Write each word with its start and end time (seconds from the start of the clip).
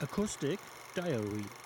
Acoustic 0.00 0.58
Diary. 0.94 1.65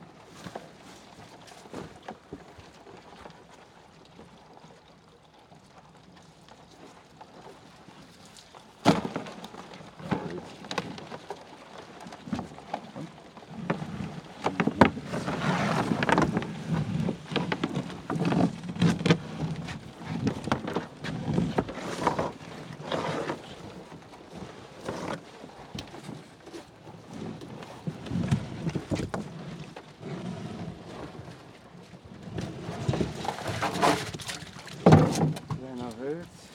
Einer 35.71 35.89
will's. 35.99 36.50